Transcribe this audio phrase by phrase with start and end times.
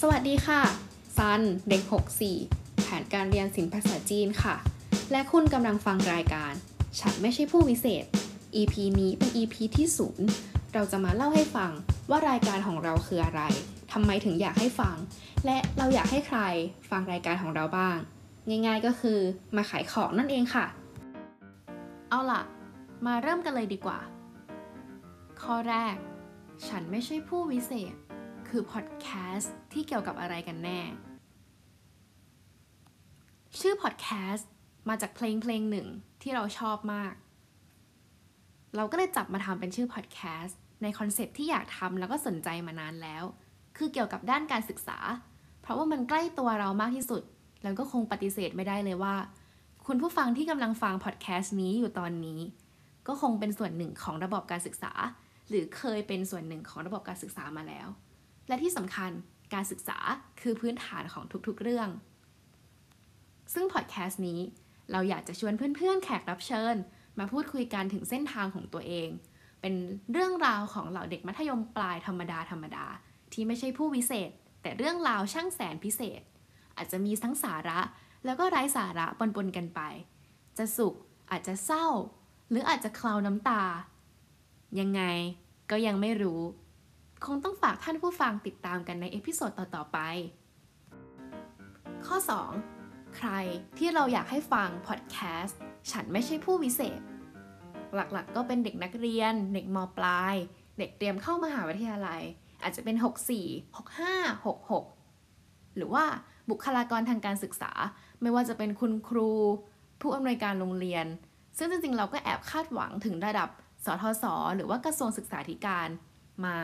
[0.00, 0.62] สวัสดีค่ะ
[1.16, 1.82] ซัน เด็ก
[2.32, 4.56] 64 แผนการเรียนศิลปภาษาจีนค่ะ
[5.12, 6.52] และคุณกำลังฟังรายการ
[7.00, 8.04] ฉันไม่ใช่ผู้วิเศษ
[8.60, 10.26] EP นี้เป็น EP ที่ศูนย์
[10.72, 11.70] เราจะมาเล่าให้ฟัง
[12.10, 13.42] ว่ารายการของเราคืออะไร
[13.92, 14.96] ทำไมถึงอยากให้ฟัง
[15.46, 16.40] และเราอยากให้ใคร
[16.90, 17.96] ฟังรายการของเราบ้าง
[18.48, 19.18] ง่ายๆก็คือ
[19.56, 20.66] มาขายของนั่นเองค่ะ
[22.10, 22.42] เอาล่ะ
[23.06, 23.98] มาเริ่มกันเลยดีกว่า
[25.42, 25.96] ข้อแรก
[26.68, 27.94] ฉันไม่ใช่ผู้วิเศษ
[28.48, 30.80] คือพอดแคสต์ที่เกี่ยวกับอะไรกันแน่
[33.60, 34.48] ชื่อพอดแคสต์
[34.88, 35.86] มาจากเพลงเพลงหนึ่ง
[36.22, 37.14] ที่เราชอบมาก
[38.76, 43.24] เราก็เลยจับมาทำเป็นชื่อพอดแคสต์ในคอนเซปที่อยากทำแล้วก็สนใจมานานแล้ว
[43.76, 44.98] คือเกี่ยวกับด้านการศึกษา
[45.62, 47.22] เพราะว่ามันใกล้ตัวเรามากที่สุด
[47.62, 49.14] แล้วก็คงปฏิเสธไม่ได้เลยว่า
[49.86, 52.40] คุณผู้ฟังที่กำลังฟังพอดแคสต์นี้อยู่ตอนนี้
[53.06, 54.92] ก็คงเป็นส่วนหนึ่งของระบบการศึกษา
[55.48, 57.88] หรือเคยเป็นส่วนหนึ่งของระบบการศึกษามาแล้ว
[58.48, 59.10] และที่สำคัญ
[59.54, 59.98] การศึกษา
[60.40, 61.88] คือพื้นฐานของทุกๆเรื่อง
[63.54, 64.40] ซึ่งพอดแคสต์นี้
[64.92, 66.76] เราอยากจะชวนเพื่อนๆ แขกรับเชิญ
[67.18, 69.08] มาพูดคุยกันถึงเส้นทางของตัวเอง
[69.60, 69.74] เป็น
[70.12, 72.86] เรื่องราวของเหล่าเด็กมัธยมปลายธรรมดาธรรมดา
[73.32, 74.30] ที่ไม่ใช่ผู้วิเศษ
[74.62, 76.20] แต่เรื่องราวช่างแสนพิเศษ
[76.76, 77.80] อาจจะมีทั้งสาระ
[78.24, 79.80] แล้วก็ไร้สาระปนๆกันไป
[80.58, 80.94] จะสุข
[81.30, 81.86] อาจจะเศร้า
[82.50, 83.62] หรืออาจจะเคล้าน้ำตา
[84.80, 85.02] ยังไง
[85.70, 86.40] ก็ยังไม่รู้
[87.26, 89.98] คงต้องฝากท่านผู้ฟังติดตามกันใน episode ต่อ ๆ ไป
[92.06, 92.16] ข้อ
[92.66, 93.30] 2 ใคร
[93.78, 95.60] ที่เราอยากให้ฟังพอดแคสต์
[95.92, 97.00] ฉันไม่ใช่ผู้วิเศษ
[97.94, 100.34] หลักๆ ก็เป็นเด็กนักเรียน เด็กมปลาย
[100.78, 102.22] เด็กเตรียมเข้ามหาวิทยาลัย
[102.62, 106.04] อาจจะเป็น 64 65 66 หรือว่า
[106.50, 107.72] บุคลากรทางการศึกษา
[108.22, 109.30] ไม่ว่าจะเป็นคุณครู
[110.00, 111.06] ผู้อำนวยการโรงเรียน
[111.58, 113.48] ซึ่งจริงๆ เราก็แอบคาดหวังถึงระดับ
[113.84, 114.24] สทศ
[114.56, 115.88] หรือว่ากระทรวงศึกษาธิการ
[116.44, 116.56] มา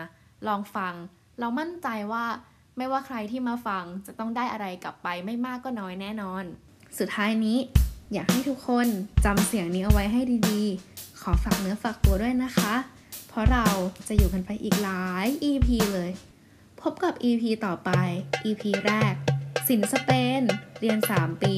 [0.49, 0.95] ลองฟัง
[1.41, 2.25] เรามั่นใจว่า
[2.77, 6.45] ไม่ว่าใครที่มาฟังจะต้องได้อะไรกลับไปไม่มากก็น้อยแน่นอน
[6.99, 7.59] สุดท้ายนี้
[8.13, 8.87] อยากให้ทุกคน
[9.25, 12.75] จำเสียงนี้เอาไว้ให้ดีๆ ขอฝากเนื้อฝากตัวด้วยนะคะ
[13.29, 13.67] เพราะเรา
[14.09, 16.11] จะอยู่กันไปอีกหลาย EP เลย
[16.81, 17.91] พบกับ EP ต่อไป
[18.45, 19.15] EP แรก
[19.69, 20.43] สินสเปน
[20.81, 21.55] เรียน 3 ปี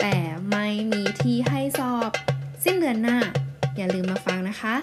[0.00, 0.16] แต่
[0.50, 2.10] ไม่มีที่ให้สอบ
[2.64, 3.18] สิ้นเดือนหน้า
[3.76, 4.74] อย่าลืมมาฟังนะคะ